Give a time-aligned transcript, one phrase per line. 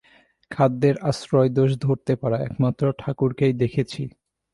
[0.51, 4.01] খাদ্যের আশ্রয়দোষ ধরতে পারা একমাত্র ঠাকুরকেই দেখেছি।